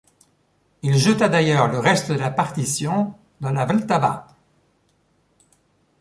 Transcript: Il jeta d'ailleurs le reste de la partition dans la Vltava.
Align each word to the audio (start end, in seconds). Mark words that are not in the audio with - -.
Il 0.81 0.97
jeta 0.97 1.29
d'ailleurs 1.29 1.67
le 1.67 1.77
reste 1.77 2.11
de 2.11 2.17
la 2.17 2.31
partition 2.31 3.13
dans 3.39 3.51
la 3.51 3.67
Vltava. 3.67 4.35